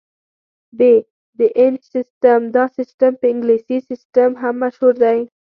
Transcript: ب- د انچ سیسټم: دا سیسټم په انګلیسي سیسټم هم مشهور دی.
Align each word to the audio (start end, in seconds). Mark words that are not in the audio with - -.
ب- 0.77 0.79
د 1.39 1.39
انچ 1.61 1.79
سیسټم: 1.95 2.41
دا 2.55 2.63
سیسټم 2.77 3.11
په 3.21 3.25
انګلیسي 3.33 3.77
سیسټم 3.89 4.29
هم 4.41 4.55
مشهور 4.63 4.93
دی. 5.03 5.19